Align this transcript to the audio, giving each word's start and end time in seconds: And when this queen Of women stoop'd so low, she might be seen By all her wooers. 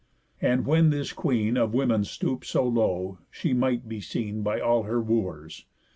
And 0.41 0.65
when 0.65 0.89
this 0.89 1.13
queen 1.13 1.57
Of 1.57 1.75
women 1.75 2.03
stoop'd 2.05 2.45
so 2.47 2.67
low, 2.67 3.19
she 3.29 3.53
might 3.53 3.87
be 3.87 4.01
seen 4.01 4.41
By 4.41 4.59
all 4.59 4.81
her 4.81 4.99
wooers. 4.99 5.65